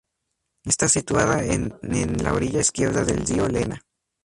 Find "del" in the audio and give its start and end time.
3.05-3.23